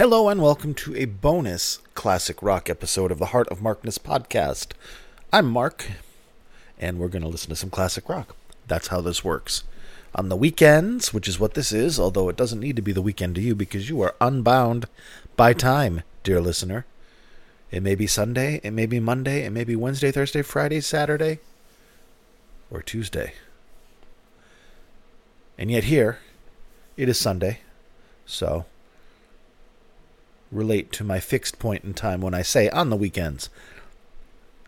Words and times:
Hello 0.00 0.30
and 0.30 0.40
welcome 0.40 0.72
to 0.72 0.96
a 0.96 1.04
bonus 1.04 1.76
classic 1.94 2.42
rock 2.42 2.70
episode 2.70 3.12
of 3.12 3.18
the 3.18 3.26
Heart 3.26 3.48
of 3.48 3.60
Markness 3.60 3.98
podcast. 3.98 4.72
I'm 5.30 5.44
Mark, 5.46 5.88
and 6.78 6.98
we're 6.98 7.08
going 7.08 7.20
to 7.20 7.28
listen 7.28 7.50
to 7.50 7.56
some 7.56 7.68
classic 7.68 8.08
rock. 8.08 8.34
That's 8.66 8.86
how 8.86 9.02
this 9.02 9.22
works. 9.22 9.64
On 10.14 10.30
the 10.30 10.36
weekends, 10.36 11.12
which 11.12 11.28
is 11.28 11.38
what 11.38 11.52
this 11.52 11.70
is, 11.70 12.00
although 12.00 12.30
it 12.30 12.38
doesn't 12.38 12.60
need 12.60 12.76
to 12.76 12.82
be 12.82 12.92
the 12.92 13.02
weekend 13.02 13.34
to 13.34 13.42
you 13.42 13.54
because 13.54 13.90
you 13.90 14.00
are 14.00 14.14
unbound 14.22 14.86
by 15.36 15.52
time, 15.52 16.00
dear 16.22 16.40
listener. 16.40 16.86
It 17.70 17.82
may 17.82 17.94
be 17.94 18.06
Sunday, 18.06 18.58
it 18.64 18.70
may 18.70 18.86
be 18.86 19.00
Monday, 19.00 19.44
it 19.44 19.50
may 19.50 19.64
be 19.64 19.76
Wednesday, 19.76 20.10
Thursday, 20.10 20.40
Friday, 20.40 20.80
Saturday, 20.80 21.40
or 22.70 22.80
Tuesday. 22.80 23.34
And 25.58 25.70
yet 25.70 25.84
here, 25.84 26.20
it 26.96 27.10
is 27.10 27.18
Sunday, 27.18 27.58
so 28.24 28.64
relate 30.52 30.92
to 30.92 31.04
my 31.04 31.20
fixed 31.20 31.58
point 31.58 31.84
in 31.84 31.94
time 31.94 32.20
when 32.20 32.34
I 32.34 32.42
say 32.42 32.68
on 32.70 32.90
the 32.90 32.96
weekends. 32.96 33.48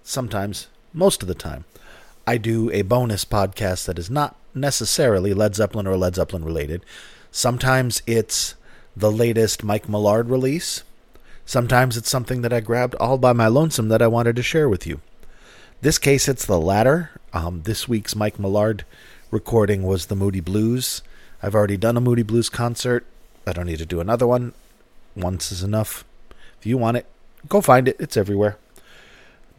Sometimes, 0.03 0.69
most 0.93 1.23
of 1.23 1.29
the 1.29 1.35
time, 1.35 1.65
I 2.27 2.37
do 2.37 2.71
a 2.71 2.83
bonus 2.83 3.25
podcast 3.25 3.87
that 3.87 3.99
is 3.99 4.11
not 4.11 4.37
necessarily 4.55 5.35
Led 5.35 5.55
Zeppelin 5.55 5.87
or 5.87 5.97
Led 5.97 6.15
Zeppelin 6.15 6.45
related. 6.45 6.85
Sometimes 7.31 8.03
it's 8.07 8.55
the 8.97 9.11
latest 9.11 9.65
Mike 9.65 9.89
Millard 9.89 10.29
release. 10.29 10.85
Sometimes 11.47 11.97
it's 11.97 12.11
something 12.11 12.43
that 12.43 12.53
I 12.53 12.61
grabbed 12.61 12.95
all 12.97 13.19
by 13.19 13.33
my 13.33 13.49
lonesome 13.49 13.89
that 13.89 14.03
I 14.03 14.07
wanted 14.07 14.37
to 14.37 14.43
share 14.43 14.69
with 14.69 14.87
you. 14.87 15.01
This 15.81 15.99
case, 15.99 16.29
it's 16.29 16.47
the 16.47 16.61
latter. 16.61 17.11
Um, 17.33 17.63
this 17.65 17.89
week's 17.89 18.15
Mike 18.15 18.39
Millard 18.39 18.85
recording 19.31 19.83
was 19.83 20.07
the 20.07 20.15
Moody 20.15 20.41
Blues. 20.41 21.03
I've 21.43 21.55
already 21.55 21.77
done 21.77 21.97
a 21.97 22.01
Moody 22.01 22.23
Blues 22.23 22.49
concert. 22.49 23.05
I 23.47 23.53
don't 23.53 23.67
need 23.67 23.79
to 23.79 23.87
do 23.87 24.01
another 24.01 24.27
one. 24.27 24.53
Once 25.15 25.53
is 25.53 25.63
enough. 25.63 26.05
If 26.59 26.67
you 26.67 26.79
want 26.79 26.97
it, 26.97 27.07
go 27.49 27.61
find 27.61 27.89
it. 27.89 27.97
It's 27.99 28.17
everywhere. 28.17 28.57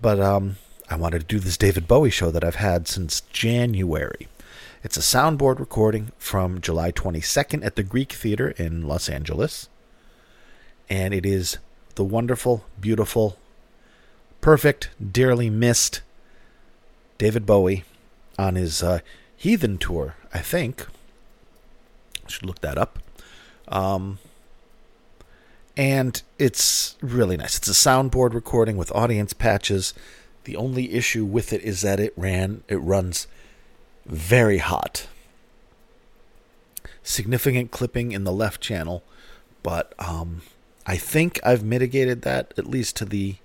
But 0.02 0.20
um, 0.20 0.58
I 0.90 0.96
wanted 0.96 1.20
to 1.20 1.26
do 1.26 1.40
this 1.40 1.58
David 1.58 1.88
Bowie 1.88 2.10
show 2.10 2.32
that 2.32 2.44
I've 2.44 2.56
had 2.56 2.88
since 2.88 3.22
January. 3.22 4.28
It's 4.84 4.98
a 4.98 5.00
soundboard 5.00 5.60
recording 5.60 6.12
from 6.18 6.60
July 6.60 6.92
22nd 6.92 7.66
at 7.66 7.76
the 7.76 7.84
Greek 7.84 8.12
Theater 8.12 8.50
in 8.58 8.88
Los 8.88 9.08
Angeles. 9.08 9.70
And 10.90 11.14
it 11.14 11.26
is 11.26 11.58
the 11.96 12.04
wonderful, 12.04 12.66
beautiful, 12.80 13.38
perfect, 14.42 14.90
dearly 15.00 15.50
missed 15.50 16.02
David 17.18 17.46
Bowie 17.46 17.86
on 18.38 18.56
his 18.56 18.84
uh, 18.84 19.00
Heathen 19.38 19.78
tour, 19.78 20.16
I 20.34 20.40
think. 20.40 20.86
I 22.26 22.30
should 22.30 22.46
look 22.46 22.60
that 22.60 22.78
up. 22.78 23.00
Um, 23.70 24.20
and 25.76 26.22
it's 26.38 26.96
really 27.02 27.38
nice. 27.38 27.58
It's 27.58 27.68
a 27.68 27.72
soundboard 27.72 28.34
recording 28.34 28.78
with 28.78 28.92
audience 28.92 29.34
patches. 29.34 29.94
The 30.44 30.56
only 30.56 30.94
issue 30.94 31.26
with 31.26 31.54
it 31.54 31.62
is 31.62 31.82
that 31.82 32.00
it 32.00 32.14
ran 32.16 32.64
it 32.68 32.76
runs 32.76 33.28
very 34.06 34.60
hot. 34.60 35.08
Significant 37.02 37.72
clipping 37.72 38.12
in 38.12 38.24
the 38.24 38.32
left 38.32 38.62
channel, 38.62 39.04
but 39.62 39.94
um, 40.00 40.42
I 40.86 40.96
think 40.98 41.40
I've 41.44 41.64
mitigated 41.64 42.22
that 42.22 42.54
at 42.58 42.68
least 42.68 42.96
to 42.98 43.06
the, 43.06 43.36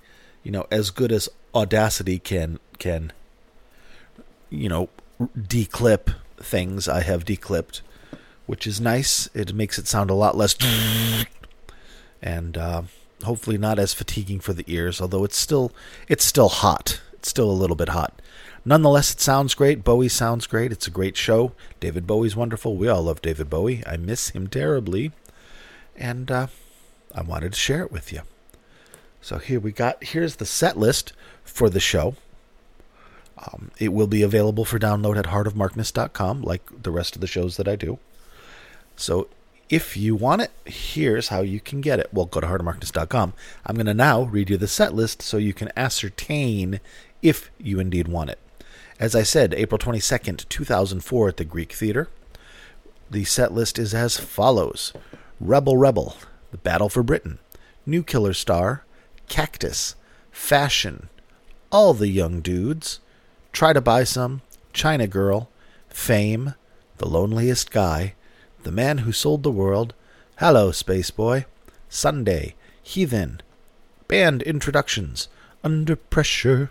you 0.42 0.50
know, 0.50 0.66
as 0.70 0.90
good 0.90 1.12
as 1.12 1.28
Audacity 1.54 2.18
can 2.18 2.60
can, 2.78 3.12
you 4.50 4.68
know, 4.68 4.90
declip 5.36 6.14
things. 6.36 6.86
I 6.88 7.02
have 7.02 7.24
declipped, 7.24 7.80
which 8.46 8.66
is 8.66 8.80
nice. 8.80 9.28
It 9.34 9.54
makes 9.54 9.78
it 9.78 9.88
sound 9.88 10.10
a 10.10 10.14
lot 10.14 10.36
less 10.36 10.54
and 12.22 12.56
uh, 12.56 12.82
hopefully 13.24 13.58
not 13.58 13.78
as 13.78 13.94
fatiguing 13.94 14.40
for 14.40 14.52
the 14.52 14.64
ears. 14.66 15.00
Although 15.00 15.24
it's 15.24 15.36
still 15.36 15.72
it's 16.08 16.24
still 16.24 16.48
hot. 16.48 17.00
It's 17.14 17.28
still 17.28 17.50
a 17.50 17.52
little 17.52 17.76
bit 17.76 17.90
hot. 17.90 18.20
Nonetheless, 18.64 19.12
it 19.12 19.20
sounds 19.20 19.54
great. 19.54 19.82
Bowie 19.82 20.08
sounds 20.08 20.46
great. 20.46 20.72
It's 20.72 20.86
a 20.86 20.90
great 20.90 21.16
show. 21.16 21.52
David 21.80 22.06
Bowie's 22.06 22.36
wonderful. 22.36 22.76
We 22.76 22.88
all 22.88 23.02
love 23.02 23.22
David 23.22 23.48
Bowie. 23.48 23.82
I 23.86 23.96
miss 23.96 24.30
him 24.30 24.46
terribly, 24.46 25.12
and 25.96 26.30
uh, 26.30 26.46
I 27.14 27.22
wanted 27.22 27.52
to 27.52 27.58
share 27.58 27.82
it 27.82 27.92
with 27.92 28.12
you. 28.12 28.22
So 29.20 29.38
here 29.38 29.60
we 29.60 29.72
got. 29.72 30.04
Here's 30.04 30.36
the 30.36 30.46
set 30.46 30.76
list 30.76 31.12
for 31.44 31.70
the 31.70 31.80
show. 31.80 32.14
Um, 33.38 33.70
it 33.78 33.92
will 33.92 34.06
be 34.06 34.22
available 34.22 34.64
for 34.64 34.78
download 34.78 35.16
at 35.16 35.26
heartofmarkness.com, 35.26 36.42
like 36.42 36.82
the 36.82 36.90
rest 36.90 37.14
of 37.14 37.20
the 37.20 37.26
shows 37.26 37.56
that 37.56 37.68
I 37.68 37.76
do. 37.76 37.98
So 38.96 39.28
if 39.68 39.96
you 39.96 40.14
want 40.14 40.42
it, 40.42 40.50
here's 40.64 41.28
how 41.28 41.42
you 41.42 41.60
can 41.60 41.80
get 41.80 41.98
it. 41.98 42.08
Well, 42.12 42.26
go 42.26 42.40
to 42.40 42.46
heartofmarkness.com. 42.46 43.34
I'm 43.66 43.74
going 43.74 43.86
to 43.86 43.94
now 43.94 44.22
read 44.22 44.50
you 44.50 44.56
the 44.56 44.68
set 44.68 44.94
list 44.94 45.20
so 45.20 45.36
you 45.36 45.52
can 45.52 45.70
ascertain 45.76 46.80
if 47.22 47.50
you 47.58 47.78
indeed 47.78 48.08
want 48.08 48.30
it. 48.30 48.38
As 48.98 49.14
I 49.14 49.22
said, 49.22 49.54
April 49.54 49.78
22nd, 49.78 50.48
2004, 50.48 51.28
at 51.28 51.36
the 51.36 51.44
Greek 51.44 51.72
Theater. 51.72 52.08
The 53.10 53.24
set 53.24 53.52
list 53.52 53.78
is 53.78 53.94
as 53.94 54.18
follows 54.18 54.92
Rebel 55.40 55.76
Rebel, 55.76 56.16
The 56.50 56.58
Battle 56.58 56.88
for 56.88 57.02
Britain, 57.02 57.38
New 57.86 58.02
Killer 58.02 58.34
Star, 58.34 58.84
Cactus, 59.28 59.94
Fashion, 60.30 61.08
All 61.70 61.94
the 61.94 62.08
Young 62.08 62.40
Dudes, 62.40 63.00
Try 63.52 63.72
to 63.72 63.80
Buy 63.80 64.04
Some, 64.04 64.42
China 64.72 65.06
Girl, 65.06 65.48
Fame, 65.88 66.54
The 66.98 67.08
Loneliest 67.08 67.70
Guy, 67.70 68.14
the 68.62 68.72
Man 68.72 68.98
Who 68.98 69.12
Sold 69.12 69.42
the 69.42 69.50
World, 69.50 69.94
Hello, 70.38 70.70
Space 70.72 71.10
Boy, 71.10 71.46
Sunday, 71.88 72.54
Heathen, 72.82 73.40
Band 74.08 74.42
Introductions, 74.42 75.28
Under 75.62 75.96
Pressure, 75.96 76.70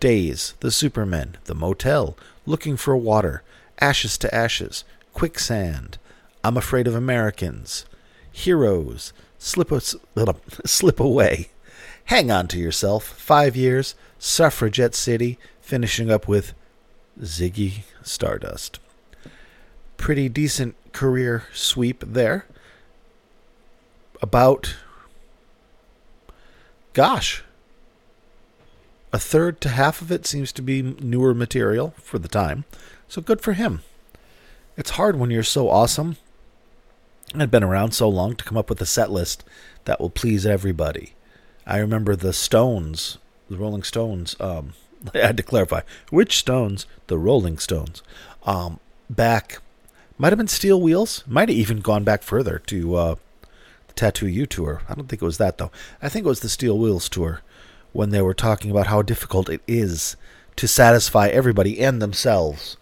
Days, 0.00 0.54
The 0.60 0.70
Supermen, 0.70 1.36
The 1.44 1.54
Motel, 1.54 2.16
Looking 2.46 2.76
for 2.76 2.96
Water, 2.96 3.42
Ashes 3.80 4.18
to 4.18 4.34
Ashes, 4.34 4.84
Quicksand, 5.12 5.98
I'm 6.42 6.56
Afraid 6.56 6.86
of 6.86 6.94
Americans, 6.94 7.86
Heroes, 8.30 9.12
Slip, 9.38 9.72
a, 9.72 9.80
slip 10.66 11.00
Away, 11.00 11.48
Hang 12.06 12.30
On 12.30 12.46
to 12.48 12.58
Yourself, 12.58 13.04
Five 13.04 13.56
Years, 13.56 13.94
Suffragette 14.18 14.94
City, 14.94 15.38
finishing 15.60 16.10
up 16.10 16.28
with 16.28 16.52
Ziggy 17.20 17.84
Stardust. 18.02 18.78
Pretty 19.96 20.28
decent 20.28 20.76
career 20.94 21.44
sweep 21.52 22.02
there. 22.06 22.46
About, 24.22 24.76
gosh, 26.94 27.44
a 29.12 29.18
third 29.18 29.60
to 29.60 29.68
half 29.68 30.00
of 30.00 30.10
it 30.10 30.26
seems 30.26 30.50
to 30.52 30.62
be 30.62 30.80
newer 30.80 31.34
material 31.34 31.92
for 31.98 32.18
the 32.18 32.28
time. 32.28 32.64
So 33.06 33.20
good 33.20 33.42
for 33.42 33.52
him. 33.52 33.82
It's 34.76 34.90
hard 34.90 35.16
when 35.16 35.30
you're 35.30 35.42
so 35.42 35.68
awesome 35.68 36.16
and 37.34 37.50
been 37.50 37.62
around 37.62 37.92
so 37.92 38.08
long 38.08 38.34
to 38.36 38.44
come 38.44 38.56
up 38.56 38.70
with 38.70 38.80
a 38.80 38.86
set 38.86 39.10
list 39.10 39.44
that 39.84 40.00
will 40.00 40.10
please 40.10 40.46
everybody. 40.46 41.14
I 41.66 41.78
remember 41.78 42.16
the 42.16 42.32
Stones, 42.32 43.18
the 43.48 43.56
Rolling 43.56 43.82
Stones. 43.82 44.36
Um, 44.40 44.72
I 45.14 45.18
had 45.18 45.36
to 45.36 45.42
clarify 45.42 45.82
which 46.10 46.38
Stones, 46.38 46.86
the 47.08 47.18
Rolling 47.18 47.58
Stones. 47.58 48.02
Um, 48.44 48.80
back 49.10 49.60
might 50.24 50.32
have 50.32 50.38
been 50.38 50.48
Steel 50.48 50.80
Wheels. 50.80 51.22
Might 51.26 51.50
have 51.50 51.58
even 51.58 51.80
gone 51.80 52.02
back 52.02 52.22
further 52.22 52.58
to 52.60 52.94
uh, 52.94 53.14
the 53.88 53.92
Tattoo 53.92 54.26
You 54.26 54.46
tour. 54.46 54.80
I 54.88 54.94
don't 54.94 55.06
think 55.06 55.20
it 55.20 55.26
was 55.26 55.36
that 55.36 55.58
though. 55.58 55.70
I 56.00 56.08
think 56.08 56.24
it 56.24 56.30
was 56.30 56.40
the 56.40 56.48
Steel 56.48 56.78
Wheels 56.78 57.10
tour 57.10 57.42
when 57.92 58.08
they 58.08 58.22
were 58.22 58.32
talking 58.32 58.70
about 58.70 58.86
how 58.86 59.02
difficult 59.02 59.50
it 59.50 59.60
is 59.68 60.16
to 60.56 60.66
satisfy 60.66 61.28
everybody 61.28 61.78
and 61.78 62.00
themselves 62.00 62.78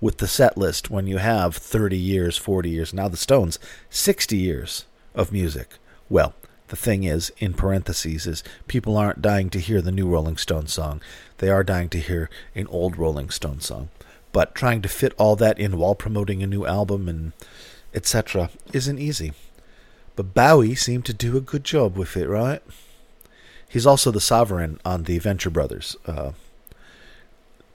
with 0.00 0.18
the 0.18 0.28
set 0.28 0.56
list 0.56 0.90
when 0.90 1.08
you 1.08 1.18
have 1.18 1.56
30 1.56 1.96
years, 1.96 2.36
40 2.36 2.70
years, 2.70 2.94
now 2.94 3.08
the 3.08 3.16
Stones, 3.16 3.58
60 3.88 4.36
years 4.36 4.84
of 5.12 5.32
music. 5.32 5.70
Well, 6.08 6.34
the 6.68 6.76
thing 6.76 7.02
is, 7.02 7.32
in 7.38 7.52
parentheses, 7.52 8.28
is 8.28 8.44
people 8.68 8.96
aren't 8.96 9.20
dying 9.20 9.50
to 9.50 9.58
hear 9.58 9.82
the 9.82 9.90
new 9.90 10.06
Rolling 10.06 10.36
Stones 10.36 10.72
song. 10.72 11.00
They 11.38 11.50
are 11.50 11.64
dying 11.64 11.88
to 11.88 11.98
hear 11.98 12.30
an 12.54 12.68
old 12.68 12.96
Rolling 12.96 13.30
Stones 13.30 13.66
song 13.66 13.88
but 14.32 14.54
trying 14.54 14.82
to 14.82 14.88
fit 14.88 15.14
all 15.18 15.36
that 15.36 15.58
in 15.58 15.78
while 15.78 15.94
promoting 15.94 16.42
a 16.42 16.46
new 16.46 16.66
album 16.66 17.08
and 17.08 17.32
etc. 17.94 18.50
isn't 18.72 18.98
easy. 18.98 19.32
But 20.16 20.34
Bowie 20.34 20.74
seemed 20.74 21.06
to 21.06 21.14
do 21.14 21.36
a 21.36 21.40
good 21.40 21.64
job 21.64 21.96
with 21.96 22.16
it, 22.16 22.28
right? 22.28 22.62
He's 23.68 23.86
also 23.86 24.10
the 24.10 24.20
sovereign 24.20 24.80
on 24.84 25.04
the 25.04 25.18
Venture 25.18 25.50
Brothers, 25.50 25.96
uh, 26.06 26.32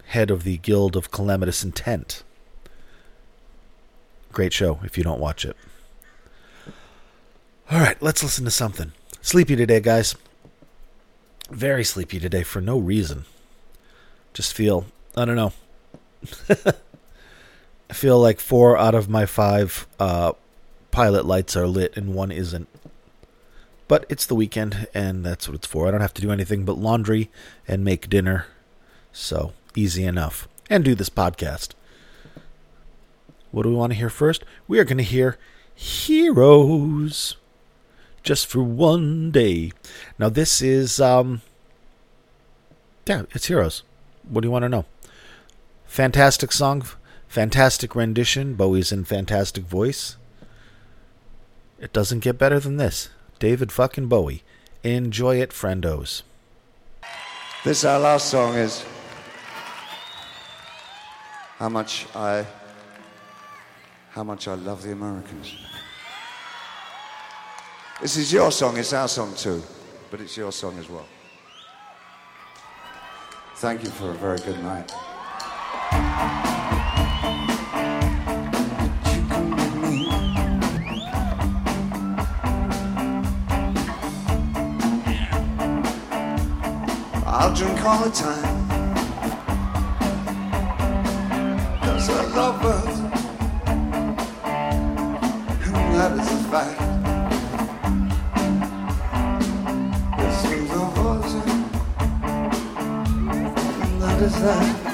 head 0.08 0.30
of 0.30 0.44
the 0.44 0.58
Guild 0.58 0.96
of 0.96 1.12
Calamitous 1.12 1.64
Intent. 1.64 2.24
Great 4.32 4.54
show 4.54 4.80
if 4.84 4.98
you 4.98 5.04
don't 5.04 5.20
watch 5.20 5.46
it. 5.46 5.56
All 7.72 7.80
right, 7.80 8.00
let's 8.02 8.22
listen 8.22 8.46
to 8.46 8.52
something. 8.52 8.92
Sleepy 9.22 9.56
today, 9.56 9.80
guys. 9.80 10.16
Very 11.50 11.84
sleepy 11.84 12.20
today 12.20 12.44
for 12.44 12.62
no 12.62 12.78
reason. 12.78 13.26
Just 14.34 14.54
feel, 14.54 14.86
I 15.16 15.26
don't 15.26 15.38
know, 15.38 15.54
I 17.90 17.94
feel 17.94 18.20
like 18.20 18.40
four 18.40 18.78
out 18.78 18.96
of 18.96 19.10
my 19.10 19.26
five 19.26 19.88
uh, 20.00 20.34
pilot 20.92 21.26
lights 21.26 21.56
are 21.56 21.68
lit 21.68 21.96
and 21.96 22.14
one 22.14 22.32
isn't. 22.32 22.68
But 23.88 24.06
it's 24.10 24.26
the 24.26 24.36
weekend, 24.36 24.88
and 24.96 25.24
that's 25.24 25.48
what 25.48 25.54
it's 25.54 25.68
for. 25.68 25.88
I 25.88 25.92
don't 25.92 26.02
have 26.02 26.14
to 26.16 26.22
do 26.22 26.32
anything 26.32 26.66
but 26.66 26.78
laundry 26.78 27.30
and 27.68 27.84
make 27.84 28.10
dinner. 28.10 28.48
So, 29.14 29.54
easy 29.76 30.06
enough. 30.06 30.48
And 30.70 30.84
do 30.84 30.96
this 30.96 31.10
podcast. 31.10 31.74
What 33.52 33.64
do 33.64 33.70
we 33.70 33.76
want 33.76 33.94
to 33.94 33.98
hear 33.98 34.10
first? 34.10 34.44
We 34.68 34.80
are 34.80 34.84
going 34.84 34.98
to 34.98 35.04
hear 35.04 35.38
Heroes 35.76 37.38
just 38.24 38.48
for 38.48 38.64
one 38.64 39.30
day. 39.30 39.72
Now, 40.18 40.30
this 40.30 40.62
is, 40.62 41.00
um, 41.00 41.42
yeah, 43.06 43.24
it's 43.32 43.46
Heroes. 43.46 43.84
What 44.28 44.42
do 44.42 44.48
you 44.48 44.52
want 44.52 44.64
to 44.64 44.70
know? 44.70 44.86
Fantastic 45.96 46.52
song, 46.52 46.84
fantastic 47.30 47.96
rendition. 47.96 48.56
Bowie's 48.56 48.92
in 48.92 49.06
fantastic 49.06 49.64
voice. 49.64 50.18
It 51.80 51.94
doesn't 51.94 52.20
get 52.20 52.38
better 52.38 52.60
than 52.60 52.76
this. 52.76 53.08
David 53.40 53.72
fucking 53.72 54.08
Bowie. 54.08 54.44
Enjoy 54.84 55.40
it, 55.40 55.52
friendos. 55.52 56.24
This 57.64 57.86
our 57.86 57.98
last 57.98 58.28
song 58.28 58.56
is 58.56 58.84
how 61.60 61.70
much 61.70 62.08
I 62.14 62.46
how 64.10 64.26
much 64.26 64.50
I 64.50 64.56
love 64.56 64.84
the 64.84 64.92
Americans. 64.92 65.56
This 68.02 68.18
is 68.18 68.34
your 68.34 68.52
song, 68.52 68.76
it's 68.76 68.92
our 68.92 69.08
song 69.08 69.34
too, 69.34 69.64
but 70.12 70.20
it's 70.20 70.36
your 70.36 70.52
song 70.52 70.78
as 70.78 70.90
well. 70.90 71.08
Thank 73.56 73.86
you 73.86 73.90
for 73.92 74.10
a 74.12 74.16
very 74.16 74.40
good 74.40 74.62
night. 74.62 74.92
I'll 87.28 87.54
drink 87.54 87.84
all 87.86 88.04
the 88.04 88.12
time. 88.12 88.68
Cause 91.82 92.10
I 92.10 92.26
love 92.36 92.66
us. 92.66 93.00
And 95.66 95.96
that 95.96 96.12
is 96.20 96.32
a 96.32 96.38
fact. 96.50 96.80
This 100.18 100.46
is 100.46 100.72
a 100.72 100.74
poison. 100.96 101.48
And 103.84 104.02
that 104.02 104.22
is 104.22 104.36
that. 104.42 104.85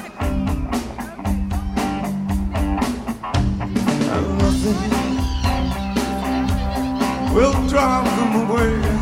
Will 7.34 7.52
drive 7.66 8.04
them 8.16 8.48
away. 8.48 9.01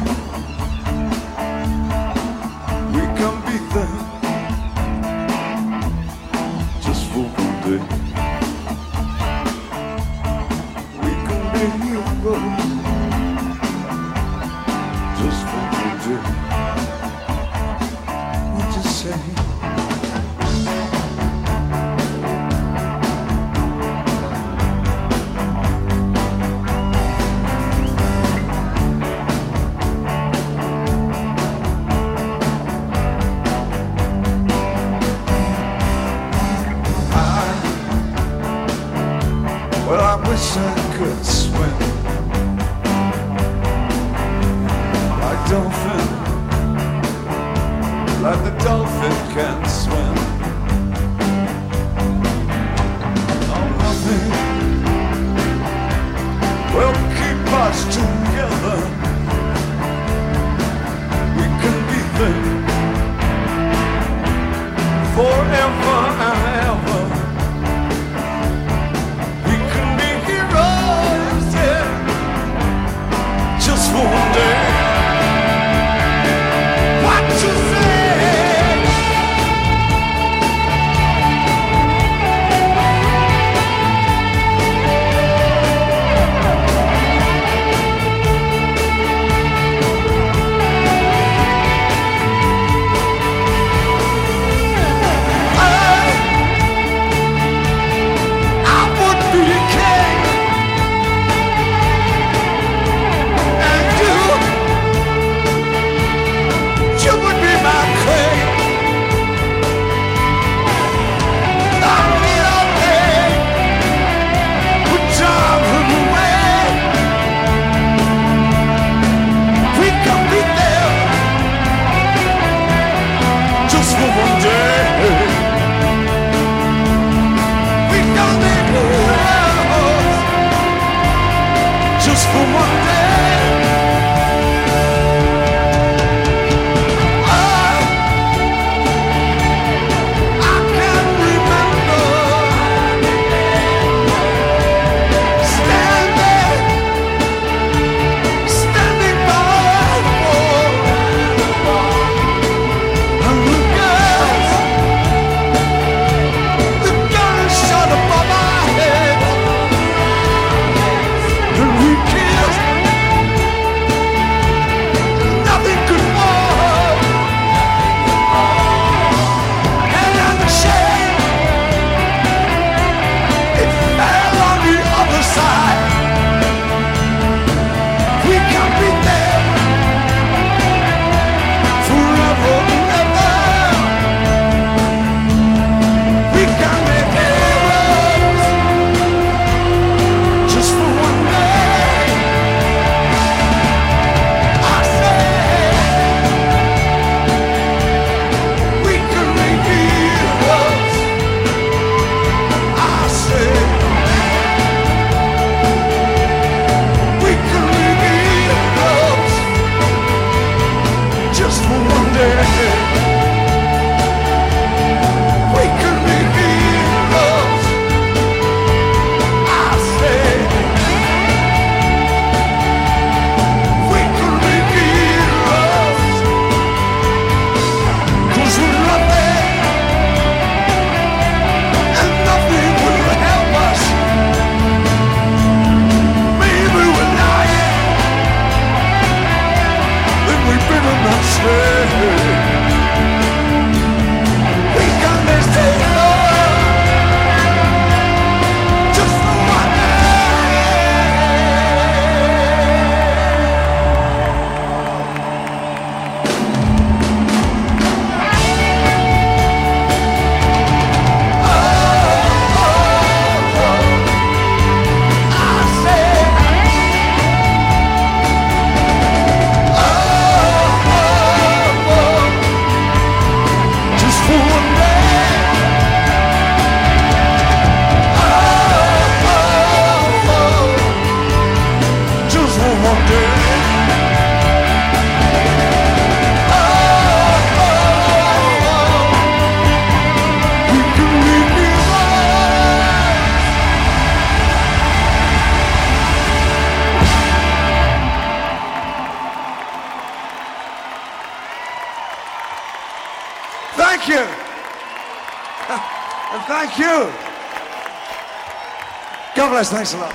God 309.35 309.51
bless. 309.51 309.71
Thanks 309.71 309.95
a 309.95 309.99
lot. 309.99 310.15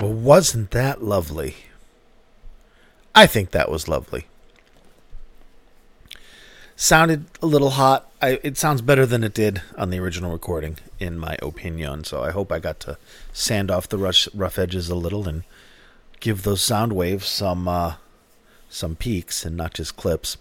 Well, 0.00 0.12
wasn't 0.12 0.70
that 0.70 1.02
lovely? 1.02 1.56
I 3.14 3.26
think 3.26 3.50
that 3.50 3.70
was 3.70 3.88
lovely. 3.88 4.26
Sounded 6.74 7.26
a 7.42 7.46
little 7.46 7.70
hot. 7.70 8.10
I, 8.20 8.40
it 8.42 8.56
sounds 8.56 8.80
better 8.80 9.04
than 9.04 9.22
it 9.22 9.34
did 9.34 9.62
on 9.76 9.90
the 9.90 9.98
original 9.98 10.32
recording, 10.32 10.78
in 10.98 11.18
my 11.18 11.36
opinion. 11.42 12.04
So 12.04 12.22
I 12.22 12.30
hope 12.30 12.50
I 12.50 12.58
got 12.58 12.80
to 12.80 12.96
sand 13.32 13.70
off 13.70 13.88
the 13.88 13.98
rough 13.98 14.58
edges 14.58 14.88
a 14.88 14.94
little 14.94 15.28
and 15.28 15.44
give 16.20 16.42
those 16.42 16.62
sound 16.62 16.94
waves 16.94 17.28
some 17.28 17.68
uh, 17.68 17.94
some 18.70 18.96
peaks 18.96 19.44
and 19.44 19.56
not 19.56 19.74
just 19.74 19.96
clips. 19.96 20.38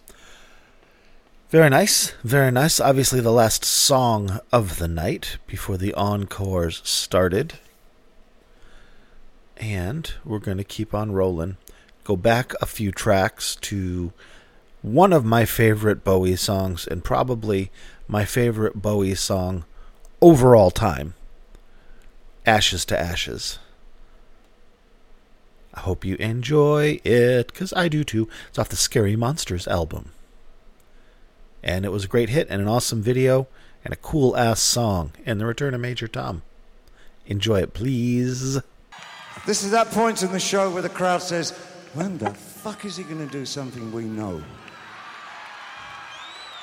Very 1.51 1.69
nice, 1.69 2.11
very 2.23 2.49
nice. 2.49 2.79
Obviously, 2.79 3.19
the 3.19 3.29
last 3.29 3.65
song 3.65 4.39
of 4.53 4.77
the 4.77 4.87
night 4.87 5.37
before 5.47 5.75
the 5.75 5.93
encores 5.95 6.81
started. 6.85 7.55
And 9.57 10.13
we're 10.23 10.39
going 10.39 10.59
to 10.59 10.63
keep 10.63 10.93
on 10.93 11.11
rolling. 11.11 11.57
Go 12.05 12.15
back 12.15 12.53
a 12.61 12.65
few 12.65 12.93
tracks 12.93 13.57
to 13.57 14.13
one 14.81 15.11
of 15.11 15.25
my 15.25 15.43
favorite 15.43 16.05
Bowie 16.05 16.37
songs, 16.37 16.87
and 16.87 17.03
probably 17.03 17.69
my 18.07 18.23
favorite 18.23 18.81
Bowie 18.81 19.13
song 19.13 19.65
overall 20.21 20.71
time 20.71 21.15
Ashes 22.45 22.85
to 22.85 22.97
Ashes. 22.97 23.59
I 25.73 25.81
hope 25.81 26.05
you 26.05 26.15
enjoy 26.15 27.01
it, 27.03 27.47
because 27.47 27.73
I 27.73 27.89
do 27.89 28.05
too. 28.05 28.29
It's 28.47 28.57
off 28.57 28.69
the 28.69 28.77
Scary 28.77 29.17
Monsters 29.17 29.67
album. 29.67 30.13
And 31.63 31.85
it 31.85 31.91
was 31.91 32.05
a 32.05 32.07
great 32.07 32.29
hit 32.29 32.47
and 32.49 32.61
an 32.61 32.67
awesome 32.67 33.01
video 33.01 33.47
and 33.83 33.93
a 33.93 33.97
cool 33.97 34.35
ass 34.35 34.61
song. 34.61 35.11
And 35.25 35.39
the 35.39 35.45
return 35.45 35.73
of 35.73 35.81
Major 35.81 36.07
Tom. 36.07 36.41
Enjoy 37.27 37.59
it, 37.61 37.73
please. 37.73 38.59
This 39.45 39.63
is 39.63 39.71
that 39.71 39.87
point 39.91 40.23
in 40.23 40.31
the 40.31 40.39
show 40.39 40.69
where 40.71 40.81
the 40.81 40.89
crowd 40.89 41.21
says, 41.21 41.51
when 41.93 42.17
the 42.17 42.31
fuck 42.31 42.85
is 42.85 42.97
he 42.97 43.03
going 43.03 43.25
to 43.25 43.31
do 43.31 43.45
something 43.45 43.91
we 43.91 44.03
know? 44.03 44.41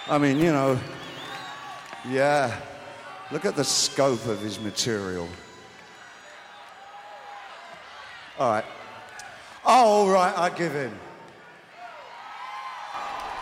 I 0.08 0.18
mean, 0.18 0.38
you 0.38 0.52
know, 0.52 0.78
yeah, 2.08 2.58
look 3.30 3.44
at 3.44 3.56
the 3.56 3.64
scope 3.64 4.24
of 4.26 4.40
his 4.40 4.58
material. 4.60 5.28
All 8.38 8.50
right. 8.50 8.64
Oh, 9.66 9.84
all 9.84 10.08
right, 10.08 10.36
I 10.36 10.48
give 10.50 10.74
in. 10.76 10.92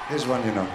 Here's 0.09 0.27
one 0.27 0.45
you 0.47 0.53
know. 0.53 0.69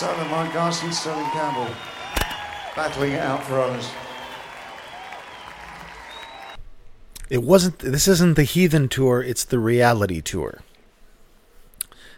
Simon 0.00 0.50
Garson, 0.54 0.90
Sterling 0.92 1.26
Campbell, 1.26 1.68
battling 2.74 3.12
it 3.12 3.20
out 3.20 3.44
for 3.44 3.60
honours. 3.60 3.86
It 7.28 7.42
wasn't. 7.42 7.80
This 7.80 8.08
isn't 8.08 8.36
the 8.36 8.44
Heathen 8.44 8.88
tour. 8.88 9.22
It's 9.22 9.44
the 9.44 9.58
Reality 9.58 10.22
tour. 10.22 10.60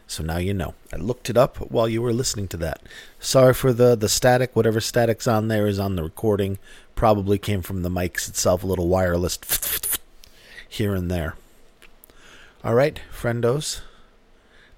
So 0.06 0.22
now 0.22 0.36
you 0.36 0.54
know. 0.54 0.74
I 0.92 0.96
looked 0.98 1.28
it 1.28 1.36
up 1.36 1.56
while 1.72 1.88
you 1.88 2.00
were 2.02 2.12
listening 2.12 2.46
to 2.48 2.56
that. 2.58 2.82
Sorry 3.18 3.52
for 3.52 3.72
the 3.72 3.96
the 3.96 4.08
static. 4.08 4.54
Whatever 4.54 4.80
static's 4.80 5.26
on 5.26 5.48
there 5.48 5.66
is 5.66 5.80
on 5.80 5.96
the 5.96 6.04
recording. 6.04 6.58
Probably 6.94 7.36
came 7.36 7.62
from 7.62 7.82
the 7.82 7.90
mics 7.90 8.28
itself. 8.28 8.62
A 8.62 8.66
little 8.68 8.86
wireless 8.86 9.40
here 10.68 10.94
and 10.94 11.10
there. 11.10 11.34
All 12.62 12.76
right, 12.76 13.00
friendos. 13.12 13.80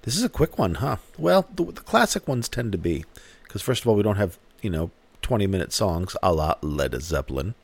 This 0.05 0.15
is 0.15 0.23
a 0.23 0.29
quick 0.29 0.59
one, 0.59 0.75
huh? 0.75 0.97
Well, 1.17 1.47
the, 1.55 1.65
the 1.65 1.81
classic 1.81 2.27
ones 2.27 2.47
tend 2.47 2.71
to 2.73 2.77
be, 2.77 3.05
because 3.43 3.63
first 3.63 3.81
of 3.81 3.87
all, 3.87 3.95
we 3.95 4.03
don't 4.03 4.17
have 4.17 4.37
you 4.61 4.69
know 4.69 4.91
twenty 5.23 5.47
minute 5.47 5.73
songs 5.73 6.15
a 6.21 6.31
la 6.31 6.55
Led 6.61 7.01
Zeppelin, 7.01 7.55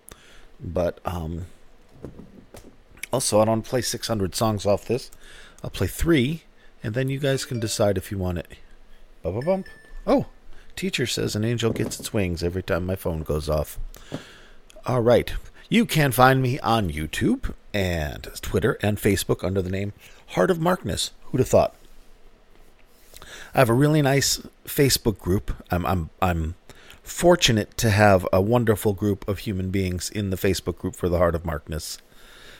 but 0.59 0.99
um, 1.05 1.45
also 3.13 3.39
I 3.41 3.45
don't 3.45 3.61
play 3.61 3.81
six 3.81 4.07
hundred 4.07 4.33
songs 4.33 4.65
off 4.65 4.85
this. 4.85 5.11
I'll 5.63 5.69
play 5.69 5.85
three, 5.85 6.43
and 6.83 6.95
then 6.95 7.09
you 7.09 7.19
guys 7.19 7.45
can 7.45 7.59
decide 7.59 7.95
if 7.95 8.11
you 8.11 8.17
want 8.17 8.39
it. 8.39 8.47
Bump, 9.21 9.45
bump. 9.45 9.67
Oh, 10.07 10.25
teacher 10.75 11.05
says 11.05 11.35
an 11.35 11.45
angel 11.45 11.71
gets 11.71 11.99
its 11.99 12.11
wings 12.11 12.43
every 12.43 12.63
time 12.63 12.87
my 12.87 12.95
phone 12.95 13.21
goes 13.21 13.49
off. 13.49 13.77
All 14.87 15.01
right. 15.01 15.31
You 15.69 15.85
can 15.85 16.11
find 16.11 16.41
me 16.41 16.59
on 16.59 16.89
YouTube 16.91 17.53
and 17.73 18.23
Twitter 18.41 18.77
and 18.81 18.97
Facebook 18.97 19.41
under 19.41 19.61
the 19.61 19.69
name 19.69 19.93
Heart 20.29 20.51
of 20.51 20.59
Markness. 20.59 21.11
Who'd 21.25 21.39
have 21.39 21.47
thought? 21.47 21.75
I 23.53 23.59
have 23.59 23.69
a 23.69 23.73
really 23.73 24.01
nice 24.01 24.39
Facebook 24.65 25.19
group. 25.19 25.51
I'm 25.69 25.85
I'm 25.85 26.09
I'm 26.21 26.55
fortunate 27.03 27.77
to 27.77 27.89
have 27.89 28.25
a 28.31 28.41
wonderful 28.41 28.93
group 28.93 29.27
of 29.27 29.39
human 29.39 29.71
beings 29.71 30.09
in 30.09 30.29
the 30.29 30.37
Facebook 30.37 30.77
group 30.77 30.95
for 30.95 31.09
the 31.09 31.17
Heart 31.17 31.35
of 31.35 31.45
Markness. 31.45 31.97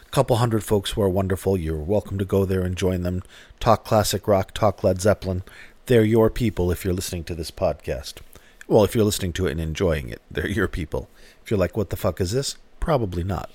A 0.06 0.10
couple 0.10 0.36
hundred 0.36 0.65
folks 0.65 0.91
who 0.91 1.01
are 1.01 1.10
wonderful. 1.10 1.56
You're 1.56 1.77
welcome 1.77 2.17
to 2.17 2.25
go 2.25 2.43
there 2.43 2.62
and 2.62 2.75
join 2.75 3.04
them. 3.04 3.23
Talk 3.62 3.86
classic 3.86 4.27
rock, 4.27 4.54
talk 4.54 4.84
Led 4.84 4.99
Zeppelin. 4.99 5.43
They're 5.86 6.04
your 6.04 6.30
people 6.30 6.71
if 6.71 6.84
you're 6.84 6.93
listening 6.93 7.23
to 7.25 7.36
this 7.36 7.51
podcast. 7.51 8.15
Well, 8.67 8.84
if 8.84 8.93
you're 8.93 9.06
listening 9.06 9.32
to 9.34 9.47
it 9.47 9.51
and 9.51 9.62
enjoying 9.62 10.10
it, 10.10 10.21
they're 10.30 10.47
your 10.47 10.67
people. 10.67 11.10
If 11.43 11.51
you're 11.51 11.60
like, 11.60 11.77
what 11.77 11.89
the 11.89 11.95
fuck 11.95 12.19
is 12.19 12.32
this? 12.32 12.58
Probably 12.82 13.23
not. 13.23 13.49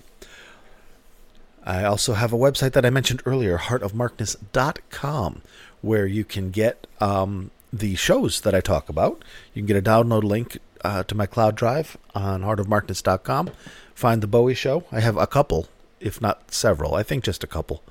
I 1.66 1.84
also 1.84 2.14
have 2.14 2.32
a 2.32 2.38
website 2.38 2.72
that 2.72 2.86
I 2.86 2.90
mentioned 2.90 3.22
earlier, 3.26 3.58
heartofmarkness.com, 3.58 5.42
where 5.82 6.06
you 6.06 6.24
can 6.24 6.50
get 6.50 6.86
um, 7.00 7.50
the 7.72 7.94
shows 7.94 8.40
that 8.42 8.54
I 8.54 8.60
talk 8.60 8.88
about. 8.88 9.22
You 9.54 9.62
can 9.62 9.66
get 9.66 9.76
a 9.76 9.82
download 9.82 10.24
link 10.24 10.58
uh, 10.84 11.02
to 11.04 11.14
my 11.14 11.26
cloud 11.26 11.56
drive 11.56 11.96
on 12.14 12.42
heartofmarkness.com. 12.42 13.50
Find 13.94 14.22
the 14.22 14.26
Bowie 14.26 14.54
show. 14.54 14.84
I 14.92 15.00
have 15.00 15.16
a 15.16 15.26
couple, 15.26 15.68
if 16.00 16.20
not 16.20 16.52
several. 16.52 16.94
I 16.94 17.02
think 17.02 17.24
just 17.24 17.44
a 17.44 17.46
couple 17.46 17.82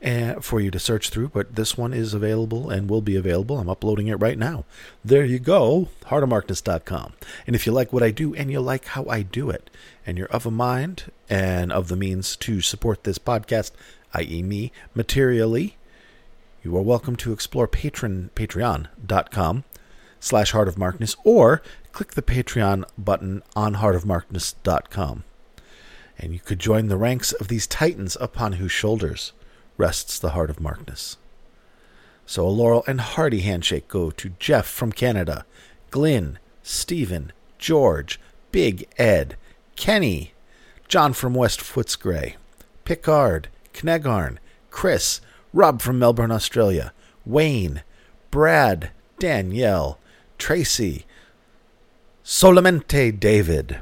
and 0.00 0.44
for 0.44 0.60
you 0.60 0.70
to 0.70 0.78
search 0.78 1.08
through, 1.10 1.28
but 1.28 1.54
this 1.54 1.76
one 1.76 1.92
is 1.92 2.12
available 2.12 2.70
and 2.70 2.88
will 2.88 3.00
be 3.00 3.16
available. 3.16 3.58
I'm 3.58 3.68
uploading 3.68 4.08
it 4.08 4.16
right 4.16 4.38
now. 4.38 4.64
There 5.04 5.24
you 5.24 5.38
go, 5.38 5.88
heartofmarkness.com. 6.04 7.14
And 7.46 7.56
if 7.56 7.66
you 7.66 7.72
like 7.72 7.92
what 7.92 8.02
I 8.02 8.10
do 8.10 8.34
and 8.34 8.50
you 8.50 8.60
like 8.60 8.86
how 8.86 9.06
I 9.06 9.22
do 9.22 9.50
it, 9.50 9.70
and 10.06 10.18
you're 10.18 10.28
of 10.28 10.46
a 10.46 10.50
mind 10.50 11.10
and 11.28 11.72
of 11.72 11.88
the 11.88 11.96
means 11.96 12.36
to 12.36 12.60
support 12.60 13.04
this 13.04 13.18
podcast, 13.18 13.72
i.e., 14.14 14.42
me, 14.42 14.70
materially, 14.94 15.76
you 16.66 16.76
are 16.76 16.82
welcome 16.82 17.14
to 17.14 17.32
explore 17.32 17.68
patron 17.68 18.28
patreon.com 18.34 19.62
slash 20.18 20.50
heart 20.50 20.66
of 20.66 20.76
markness 20.76 21.14
or 21.22 21.62
click 21.92 22.14
the 22.14 22.22
Patreon 22.22 22.82
button 22.98 23.40
on 23.54 23.76
heartofmarkness.com. 23.76 25.22
And 26.18 26.32
you 26.32 26.40
could 26.40 26.58
join 26.58 26.88
the 26.88 26.96
ranks 26.96 27.30
of 27.30 27.46
these 27.46 27.68
titans 27.68 28.16
upon 28.20 28.54
whose 28.54 28.72
shoulders 28.72 29.32
rests 29.76 30.18
the 30.18 30.30
heart 30.30 30.50
of 30.50 30.58
Markness. 30.58 31.18
So 32.26 32.44
a 32.44 32.50
laurel 32.50 32.82
and 32.88 33.00
hearty 33.00 33.42
handshake 33.42 33.86
go 33.86 34.10
to 34.10 34.30
Jeff 34.40 34.66
from 34.66 34.90
Canada, 34.90 35.46
Glyn, 35.92 36.40
Stephen, 36.64 37.30
George, 37.58 38.18
Big 38.50 38.88
Ed, 38.98 39.36
Kenny, 39.76 40.32
John 40.88 41.12
from 41.12 41.32
West 41.32 41.60
Footscray, 41.60 42.34
Picard, 42.84 43.50
Knegarn, 43.72 44.38
Chris, 44.70 45.20
Rob 45.56 45.80
from 45.80 45.98
Melbourne, 45.98 46.30
Australia, 46.30 46.92
Wayne, 47.24 47.82
Brad, 48.30 48.90
Danielle, 49.18 49.98
Tracy, 50.36 51.06
Solamente 52.22 53.18
David, 53.18 53.80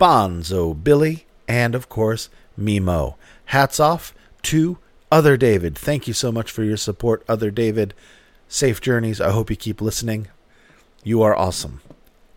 Bonzo 0.00 0.74
Billy, 0.74 1.26
and 1.46 1.76
of 1.76 1.88
course, 1.88 2.28
Mimo. 2.58 3.14
Hats 3.46 3.78
off 3.78 4.12
to 4.42 4.78
Other 5.12 5.36
David. 5.36 5.78
Thank 5.78 6.08
you 6.08 6.12
so 6.12 6.32
much 6.32 6.50
for 6.50 6.64
your 6.64 6.76
support, 6.76 7.22
Other 7.28 7.52
David. 7.52 7.94
Safe 8.48 8.80
journeys. 8.80 9.20
I 9.20 9.30
hope 9.30 9.48
you 9.48 9.54
keep 9.54 9.80
listening. 9.80 10.26
You 11.04 11.22
are 11.22 11.36
awesome. 11.36 11.82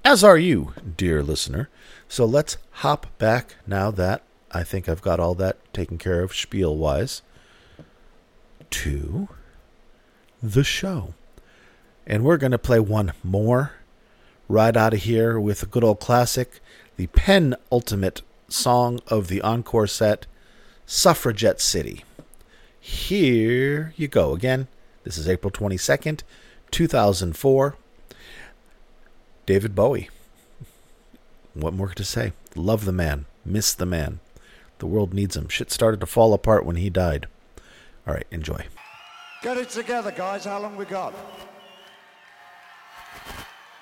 As 0.03 0.23
are 0.23 0.37
you, 0.37 0.73
dear 0.95 1.23
listener. 1.23 1.69
So 2.07 2.23
let's 2.25 2.57
hop 2.69 3.07
back 3.17 3.55
now 3.65 3.89
that 3.89 4.21
I 4.51 4.63
think 4.63 4.87
I've 4.87 5.01
got 5.01 5.19
all 5.19 5.33
that 5.35 5.73
taken 5.73 5.97
care 5.97 6.21
of 6.21 6.35
spiel 6.35 6.77
wise 6.77 7.23
to 8.71 9.27
the 10.41 10.63
show. 10.63 11.13
And 12.05 12.23
we're 12.23 12.37
going 12.37 12.51
to 12.51 12.57
play 12.57 12.79
one 12.79 13.13
more 13.23 13.73
right 14.47 14.75
out 14.77 14.93
of 14.93 15.01
here 15.01 15.39
with 15.39 15.63
a 15.63 15.65
good 15.65 15.83
old 15.83 15.99
classic, 15.99 16.59
the 16.97 17.07
penultimate 17.07 18.21
song 18.47 18.99
of 19.07 19.27
the 19.27 19.41
encore 19.41 19.87
set, 19.87 20.27
Suffragette 20.85 21.59
City. 21.59 22.03
Here 22.79 23.93
you 23.97 24.07
go. 24.07 24.33
Again, 24.33 24.67
this 25.03 25.17
is 25.17 25.27
April 25.27 25.51
22nd, 25.51 26.21
2004. 26.71 27.75
David 29.45 29.75
Bowie. 29.75 30.09
What 31.53 31.73
more 31.73 31.89
to 31.89 32.03
say? 32.03 32.33
Love 32.55 32.85
the 32.85 32.91
man. 32.91 33.25
Miss 33.43 33.73
the 33.73 33.85
man. 33.85 34.19
The 34.79 34.87
world 34.87 35.13
needs 35.13 35.35
him. 35.35 35.47
Shit 35.49 35.71
started 35.71 35.99
to 36.01 36.05
fall 36.05 36.33
apart 36.33 36.65
when 36.65 36.75
he 36.75 36.89
died. 36.89 37.27
All 38.07 38.13
right, 38.13 38.27
enjoy. 38.31 38.63
Get 39.41 39.57
it 39.57 39.69
together, 39.69 40.11
guys. 40.11 40.45
How 40.45 40.59
long 40.59 40.75
we 40.75 40.85
got? 40.85 41.13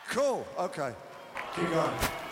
Cool. 0.09 0.45
Okay. 0.57 0.93
Keep 1.55 1.69
going. 1.69 2.22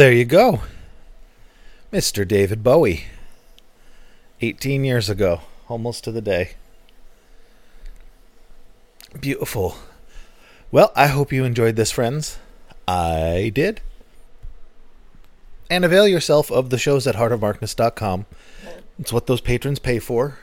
There 0.00 0.12
you 0.14 0.24
go. 0.24 0.62
Mr. 1.92 2.26
David 2.26 2.62
Bowie. 2.62 3.04
18 4.40 4.82
years 4.82 5.10
ago, 5.10 5.42
almost 5.68 6.04
to 6.04 6.10
the 6.10 6.22
day. 6.22 6.52
Beautiful. 9.20 9.76
Well, 10.72 10.90
I 10.96 11.08
hope 11.08 11.34
you 11.34 11.44
enjoyed 11.44 11.76
this, 11.76 11.90
friends. 11.90 12.38
I 12.88 13.52
did. 13.54 13.82
And 15.68 15.84
avail 15.84 16.08
yourself 16.08 16.50
of 16.50 16.70
the 16.70 16.78
shows 16.78 17.06
at 17.06 17.16
heartofmarkness.com. 17.16 18.24
It's 18.98 19.12
what 19.12 19.26
those 19.26 19.42
patrons 19.42 19.80
pay 19.80 19.98
for. 19.98 20.38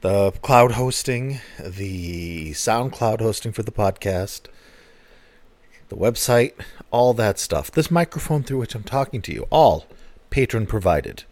The 0.00 0.32
cloud 0.42 0.72
hosting, 0.72 1.38
the 1.60 2.50
SoundCloud 2.54 3.20
hosting 3.20 3.52
for 3.52 3.62
the 3.62 3.70
podcast, 3.70 4.46
the 5.88 5.96
website, 5.96 6.52
all 6.90 7.14
that 7.14 7.38
stuff. 7.38 7.70
This 7.70 7.90
microphone 7.90 8.42
through 8.42 8.58
which 8.58 8.74
I'm 8.74 8.82
talking 8.82 9.22
to 9.22 9.32
you, 9.32 9.46
all 9.50 9.86
patron 10.30 10.66
provided. 10.66 11.24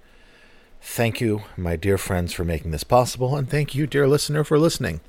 Thank 0.81 1.21
you, 1.21 1.43
my 1.57 1.77
dear 1.77 1.99
friends, 1.99 2.33
for 2.33 2.45
making 2.45 2.71
this 2.71 2.85
possible, 2.85 3.37
and 3.37 3.51
thank 3.51 3.75
you, 3.75 3.87
dear 3.87 4.07
listener, 4.07 4.45
for 4.45 4.59
listening. 4.59 5.01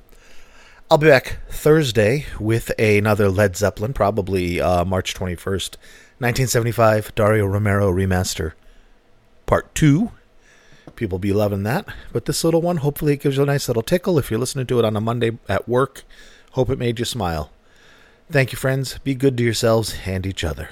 I'll 0.89 0.97
be 0.97 1.07
back 1.07 1.39
Thursday 1.49 2.25
with 2.39 2.71
another 2.79 3.29
Led 3.29 3.55
Zeppelin, 3.55 3.93
probably 3.93 4.59
uh, 4.59 4.85
March 4.85 5.13
21st, 5.13 5.75
1975, 6.19 7.13
Dario 7.13 7.45
Romero 7.45 7.91
remaster, 7.91 8.53
part 9.45 9.73
two. 9.75 10.11
People 10.95 11.19
be 11.19 11.33
loving 11.33 11.63
that. 11.63 11.85
But 12.11 12.25
this 12.25 12.43
little 12.43 12.61
one, 12.61 12.77
hopefully, 12.77 13.13
it 13.13 13.21
gives 13.21 13.37
you 13.37 13.43
a 13.43 13.45
nice 13.45 13.67
little 13.67 13.83
tickle. 13.83 14.17
If 14.17 14.31
you're 14.31 14.39
listening 14.39 14.65
to 14.65 14.79
it 14.79 14.85
on 14.85 14.95
a 14.95 15.01
Monday 15.01 15.37
at 15.47 15.69
work, 15.69 16.03
hope 16.51 16.69
it 16.71 16.79
made 16.79 16.97
you 16.97 17.05
smile. 17.05 17.51
Thank 18.29 18.51
you, 18.51 18.57
friends. 18.57 18.97
Be 18.99 19.15
good 19.15 19.37
to 19.37 19.43
yourselves 19.43 19.95
and 20.05 20.25
each 20.25 20.43
other. 20.43 20.69